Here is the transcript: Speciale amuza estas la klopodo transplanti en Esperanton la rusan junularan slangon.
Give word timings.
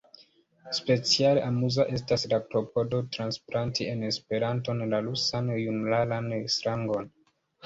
Speciale 0.75 1.43
amuza 1.49 1.85
estas 1.97 2.25
la 2.31 2.39
klopodo 2.53 3.01
transplanti 3.17 3.87
en 3.93 4.03
Esperanton 4.09 4.83
la 4.95 5.03
rusan 5.11 5.53
junularan 5.61 6.35
slangon. 6.57 7.09